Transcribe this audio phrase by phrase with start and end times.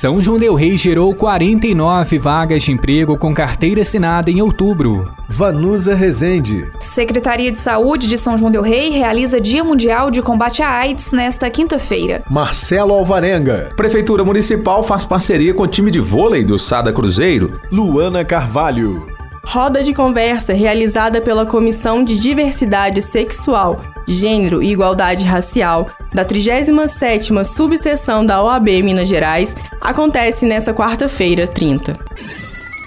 [0.00, 5.12] São João Del Rei gerou 49 vagas de emprego com carteira assinada em outubro.
[5.28, 6.72] Vanusa Rezende.
[6.80, 11.12] Secretaria de Saúde de São João Del Rei realiza Dia Mundial de Combate à AIDS
[11.12, 12.22] nesta quinta-feira.
[12.30, 13.74] Marcelo Alvarenga.
[13.76, 17.60] Prefeitura Municipal faz parceria com o time de vôlei do Sada Cruzeiro.
[17.70, 19.06] Luana Carvalho.
[19.44, 27.44] Roda de conversa realizada pela Comissão de Diversidade Sexual, Gênero e Igualdade Racial da 37ª
[27.44, 31.96] Subseção da OAB Minas Gerais acontece nesta quarta-feira, 30.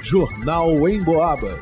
[0.01, 1.61] Jornal em Boabas.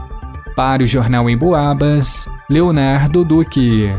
[0.54, 3.90] Para o Jornal em Boabas, Leonardo Duque.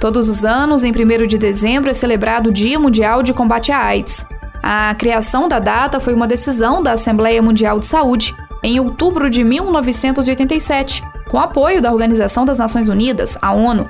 [0.00, 3.80] Todos os anos, em 1 de dezembro, é celebrado o Dia Mundial de Combate à
[3.84, 4.24] AIDS.
[4.62, 9.44] A criação da data foi uma decisão da Assembleia Mundial de Saúde em outubro de
[9.44, 13.86] 1987, com apoio da Organização das Nações Unidas, a ONU.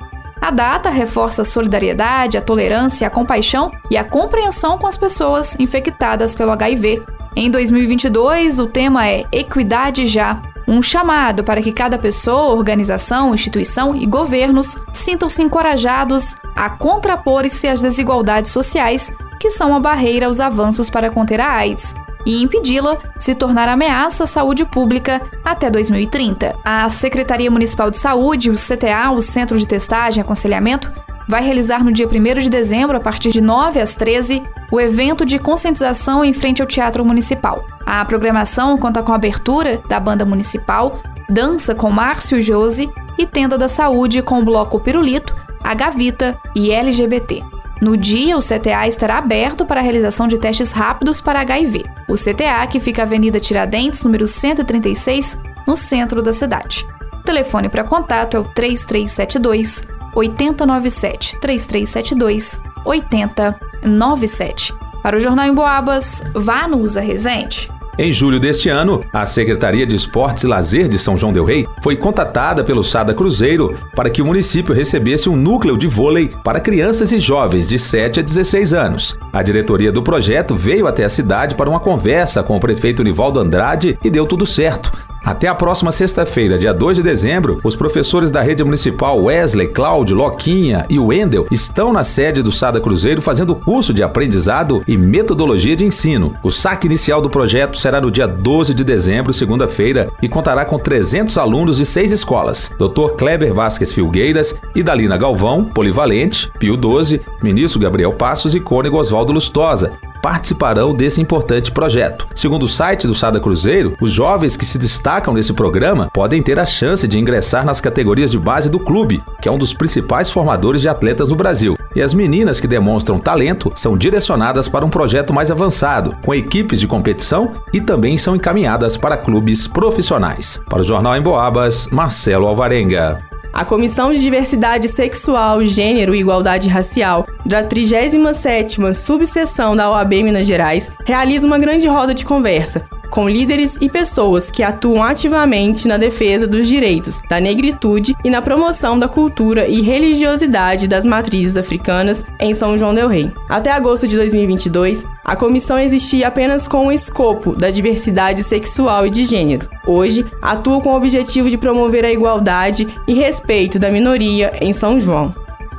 [0.49, 5.55] A data reforça a solidariedade, a tolerância, a compaixão e a compreensão com as pessoas
[5.61, 7.03] infectadas pelo HIV.
[7.37, 13.95] Em 2022, o tema é Equidade Já um chamado para que cada pessoa, organização, instituição
[13.95, 20.89] e governos sintam-se encorajados a contrapor-se às desigualdades sociais que são a barreira aos avanços
[20.89, 21.95] para conter a AIDS
[22.27, 26.57] e impedi-la se tornar ameaça à saúde pública até 2030.
[26.65, 30.91] A Secretaria Municipal de Saúde, o CTA, o Centro de Testagem e Aconselhamento,
[31.29, 34.43] vai realizar no dia 1 de dezembro, a partir de 9 às 13,
[34.73, 37.67] o evento de conscientização em frente ao Teatro Municipal.
[37.85, 43.59] A programação conta com a abertura da banda municipal, dança com Márcio Jose e tenda
[43.59, 47.45] da saúde com o bloco Pirulito, a Gavita e LGBT.
[47.81, 51.85] No dia, o CTA estará aberto para a realização de testes rápidos para HIV.
[52.09, 56.87] O CTA, que fica Avenida Tiradentes, número 136, no centro da cidade.
[57.13, 59.83] O telefone para contato é o 3372
[60.15, 64.75] 8097 3372 8097.
[65.03, 67.71] Para o Jornal em Boabas, vá no Usa Resente.
[68.01, 71.67] Em julho deste ano, a Secretaria de Esportes e Lazer de São João del Rei
[71.83, 76.61] foi contatada pelo Sada Cruzeiro para que o município recebesse um núcleo de vôlei para
[76.61, 79.19] crianças e jovens de 7 a 16 anos.
[79.33, 83.41] A diretoria do projeto veio até a cidade para uma conversa com o prefeito Nivaldo
[83.41, 84.93] Andrade e deu tudo certo.
[85.29, 90.17] Até a próxima sexta-feira, dia 2 de dezembro, os professores da rede municipal Wesley, Cláudio,
[90.17, 95.77] Loquinha e Wendel estão na sede do Sada Cruzeiro fazendo curso de aprendizado e metodologia
[95.77, 96.35] de ensino.
[96.43, 100.79] O saque inicial do projeto será no dia 12 de dezembro, segunda-feira, e contará com
[100.79, 103.15] 300 alunos de seis escolas: Dr.
[103.19, 109.93] Kleber Vasques Filgueiras, Idalina Galvão, Polivalente, Pio 12, Ministro Gabriel Passos e Cônego Oswaldo Lustosa,
[110.21, 112.27] participarão desse importante projeto.
[112.35, 116.59] Segundo o site do Sada Cruzeiro, os jovens que se destacam nesse programa podem ter
[116.59, 120.31] a chance de ingressar nas categorias de base do clube, que é um dos principais
[120.31, 121.77] formadores de atletas no Brasil.
[121.95, 126.81] E as meninas que demonstram talento são direcionadas para um projeto mais avançado, com equipes
[126.81, 130.61] de competição e também são encaminhadas para clubes profissionais.
[130.69, 133.28] Para o Jornal em Boabas, Marcelo Alvarenga.
[133.53, 140.47] A Comissão de Diversidade Sexual, Gênero e Igualdade Racial da 37ª Subseção da OAB Minas
[140.47, 145.97] Gerais realiza uma grande roda de conversa com líderes e pessoas que atuam ativamente na
[145.97, 152.25] defesa dos direitos da negritude e na promoção da cultura e religiosidade das matrizes africanas
[152.41, 153.33] em São João del Rei.
[153.49, 159.11] Até agosto de 2022, a comissão existia apenas com o escopo da diversidade sexual e
[159.11, 159.69] de gênero.
[159.87, 164.99] Hoje, atua com o objetivo de promover a igualdade e respeito da minoria em São
[165.01, 165.35] João.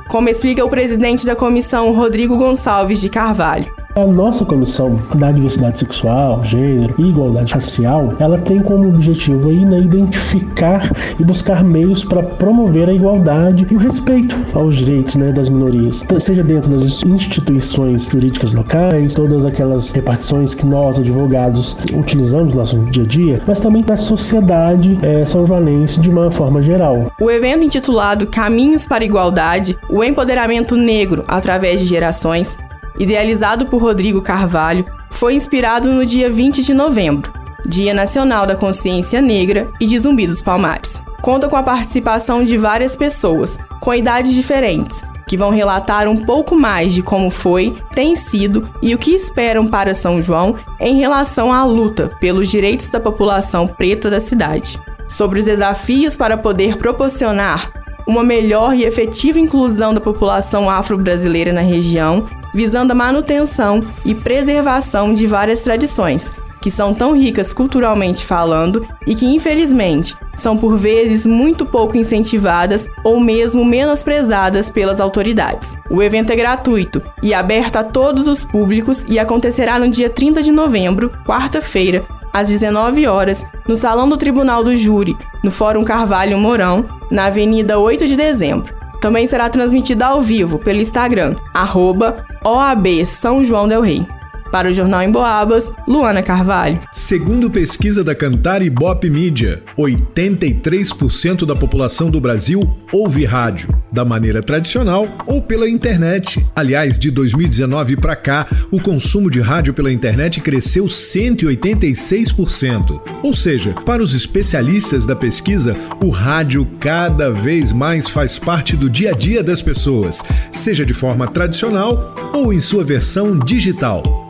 [0.08, 3.79] Como explica o presidente da comissão, Rodrigo Gonçalves de Carvalho.
[3.96, 9.64] A nossa comissão da diversidade sexual, gênero e igualdade racial, ela tem como objetivo aí,
[9.64, 10.88] né, identificar
[11.18, 16.04] e buscar meios para promover a igualdade e o respeito aos direitos né, das minorias,
[16.20, 22.78] seja dentro das instituições jurídicas locais, todas aquelas repartições que nós, advogados, utilizamos no nosso
[22.90, 27.10] dia a dia, mas também na sociedade é, são joanense de uma forma geral.
[27.20, 32.56] O evento intitulado Caminhos para a Igualdade, o empoderamento negro através de gerações,
[32.98, 37.32] idealizado por Rodrigo Carvalho, foi inspirado no dia 20 de novembro,
[37.66, 41.00] Dia Nacional da Consciência Negra e de Zumbi dos Palmares.
[41.20, 46.56] Conta com a participação de várias pessoas, com idades diferentes, que vão relatar um pouco
[46.56, 51.52] mais de como foi, tem sido e o que esperam para São João em relação
[51.52, 54.80] à luta pelos direitos da população preta da cidade.
[55.08, 57.70] Sobre os desafios para poder proporcionar
[58.06, 65.12] uma melhor e efetiva inclusão da população afro-brasileira na região visando a manutenção e preservação
[65.14, 71.26] de várias tradições, que são tão ricas culturalmente falando e que, infelizmente, são por vezes
[71.26, 75.74] muito pouco incentivadas ou mesmo menosprezadas pelas autoridades.
[75.88, 80.42] O evento é gratuito e aberto a todos os públicos e acontecerá no dia 30
[80.42, 86.38] de novembro, quarta-feira, às 19 horas, no Salão do Tribunal do Júri, no Fórum Carvalho
[86.38, 88.72] Mourão, na Avenida 8 de Dezembro.
[89.00, 94.19] Também será transmitida ao vivo pelo Instagram, arroba OAB São João Del.
[94.50, 96.80] Para o Jornal em Boabas, Luana Carvalho.
[96.90, 104.42] Segundo pesquisa da Cantar Ibope Mídia, 83% da população do Brasil ouve rádio, da maneira
[104.42, 106.44] tradicional ou pela internet.
[106.56, 113.00] Aliás, de 2019 para cá, o consumo de rádio pela internet cresceu 186%.
[113.22, 118.90] Ou seja, para os especialistas da pesquisa, o rádio cada vez mais faz parte do
[118.90, 124.29] dia a dia das pessoas, seja de forma tradicional ou em sua versão digital.